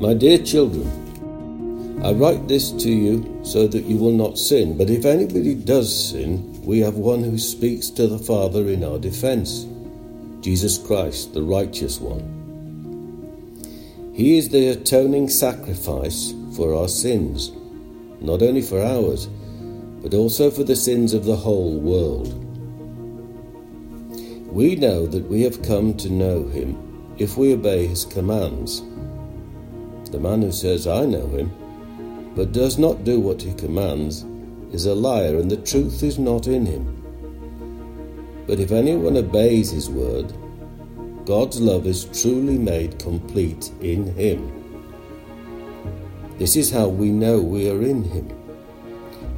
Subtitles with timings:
[0.00, 4.78] My dear children, I write this to you so that you will not sin.
[4.78, 8.98] But if anybody does sin, we have one who speaks to the Father in our
[8.98, 9.66] defense
[10.40, 12.24] Jesus Christ, the righteous one.
[14.14, 17.52] He is the atoning sacrifice for our sins,
[18.22, 19.26] not only for ours,
[20.00, 22.32] but also for the sins of the whole world.
[24.50, 28.82] We know that we have come to know him if we obey his commands.
[30.10, 31.52] The man who says, I know him,
[32.34, 34.24] but does not do what he commands,
[34.72, 36.96] is a liar, and the truth is not in him.
[38.46, 40.32] But if anyone obeys his word,
[41.24, 44.52] God's love is truly made complete in him.
[46.38, 48.28] This is how we know we are in him.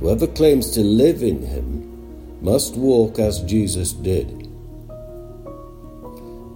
[0.01, 4.49] Whoever claims to live in him must walk as Jesus did.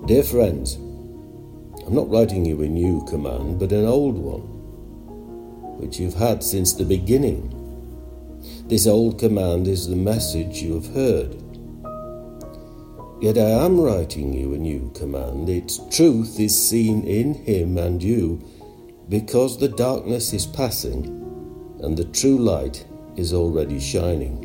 [0.07, 0.79] Dear friends,
[1.87, 4.41] I'm not writing you a new command, but an old one,
[5.79, 7.53] which you've had since the beginning.
[8.67, 11.41] This old command is the message you have heard.
[13.23, 15.49] Yet I am writing you a new command.
[15.49, 18.45] Its truth is seen in him and you,
[19.09, 21.07] because the darkness is passing
[21.81, 24.43] and the true light is already shining.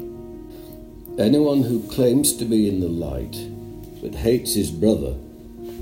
[1.18, 3.36] Anyone who claims to be in the light
[4.00, 5.16] but hates his brother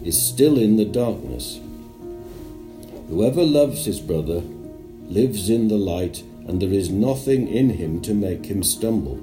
[0.10, 1.60] is still in the darkness.
[3.10, 4.42] Whoever loves his brother
[5.08, 9.20] lives in the light, and there is nothing in him to make him stumble.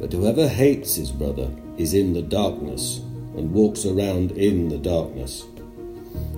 [0.00, 2.98] But whoever hates his brother is in the darkness
[3.36, 5.44] and walks around in the darkness.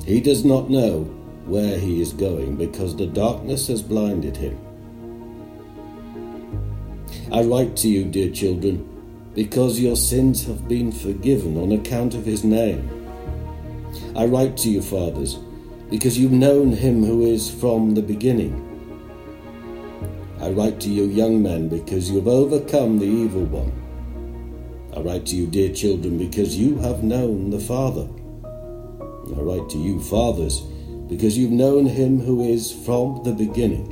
[0.04, 1.04] He does not know
[1.46, 4.58] where he is going because the darkness has blinded him.
[7.32, 8.93] I write to you, dear children,
[9.34, 12.88] because your sins have been forgiven on account of his name.
[14.16, 15.34] I write to you, fathers,
[15.90, 18.60] because you've known him who is from the beginning.
[20.40, 23.72] I write to you, young men, because you've overcome the evil one.
[24.96, 28.08] I write to you, dear children, because you have known the Father.
[29.36, 30.60] I write to you, fathers,
[31.08, 33.90] because you've known him who is from the beginning.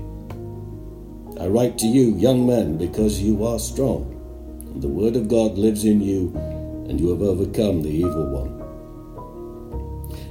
[1.40, 4.21] I write to you, young men, because you are strong
[4.80, 6.32] the Word of God lives in you,
[6.88, 8.58] and you have overcome the evil one.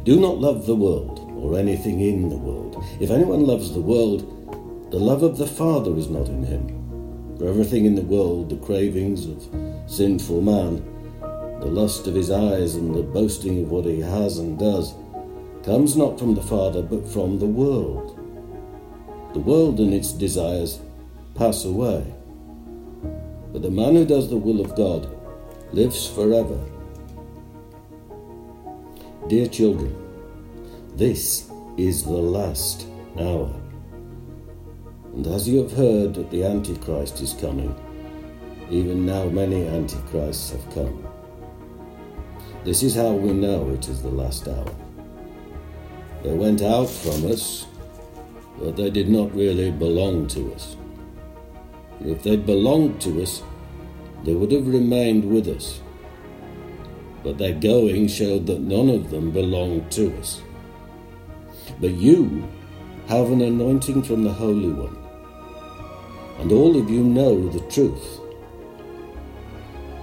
[0.04, 2.84] Do not love the world or anything in the world.
[3.00, 4.22] If anyone loves the world,
[4.92, 7.38] the love of the Father is not in him.
[7.38, 9.48] For everything in the world, the cravings of
[9.88, 10.84] sinful man,
[11.60, 14.94] the lust of his eyes, and the boasting of what he has and does,
[15.64, 18.18] comes not from the Father, but from the world.
[19.34, 20.80] The world and its desires
[21.36, 22.14] pass away
[23.52, 25.10] but the man who does the will of God
[25.74, 26.60] lives forever.
[29.28, 29.96] Dear children,
[30.96, 32.88] this is the last
[33.20, 33.54] hour.
[35.14, 37.76] And as you have heard that the Antichrist is coming,
[38.70, 41.06] even now many Antichrists have come.
[42.64, 44.74] This is how we know it is the last hour.
[46.24, 47.66] They went out from us,
[48.60, 50.78] but they did not really belong to us.
[52.04, 53.44] If they'd belonged to us,
[54.24, 55.82] they would have remained with us.
[57.24, 60.42] But their going showed that none of them belonged to us.
[61.80, 62.48] But you
[63.08, 64.98] have an anointing from the Holy One,
[66.40, 68.20] and all of you know the truth.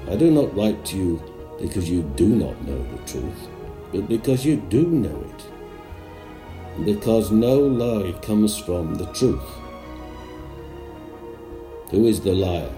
[0.09, 1.23] I do not write to you
[1.61, 3.49] because you do not know the truth,
[3.93, 5.45] but because you do know it,
[6.77, 9.58] and because no lie comes from the truth.
[11.91, 12.71] Who is the liar?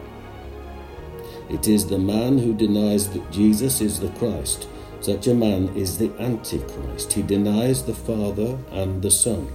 [1.49, 4.69] It is the man who denies that Jesus is the Christ.
[5.01, 7.13] Such a man is the Antichrist.
[7.13, 9.53] He denies the Father and the Son.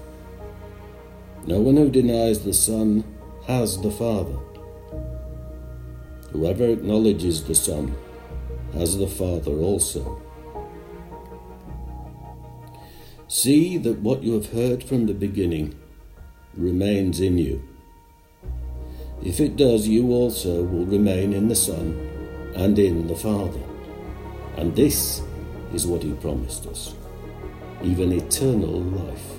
[1.47, 3.03] No one who denies the Son
[3.47, 4.37] has the Father.
[6.31, 7.95] Whoever acknowledges the Son
[8.73, 10.21] has the Father also.
[13.27, 15.75] See that what you have heard from the beginning
[16.55, 17.63] remains in you.
[19.25, 21.99] If it does, you also will remain in the Son
[22.55, 23.59] and in the Father.
[24.57, 25.21] And this
[25.73, 26.93] is what he promised us
[27.83, 29.31] even eternal life.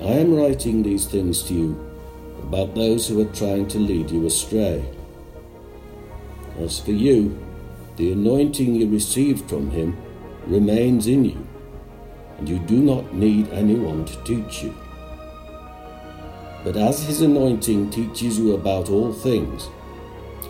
[0.00, 1.90] I am writing these things to you
[2.42, 4.82] about those who are trying to lead you astray.
[6.58, 7.38] As for you,
[7.96, 9.96] the anointing you received from him
[10.46, 11.46] remains in you,
[12.38, 14.74] and you do not need anyone to teach you.
[16.62, 19.68] But as his anointing teaches you about all things,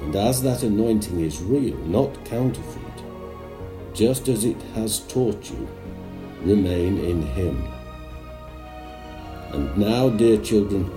[0.03, 3.05] and as that anointing is real, not counterfeit,
[3.95, 5.69] just as it has taught you,
[6.43, 7.63] remain in him.
[9.53, 10.91] And now, dear children,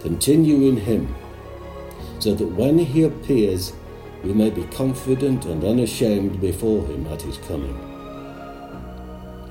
[0.00, 1.14] continue in him,
[2.18, 3.72] so that when he appears,
[4.22, 7.78] we may be confident and unashamed before him at his coming.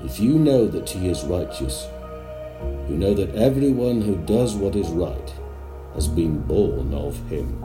[0.04, 1.86] If you know that he is righteous,
[2.88, 5.34] you know that everyone who does what is right
[5.94, 7.62] has been born of him.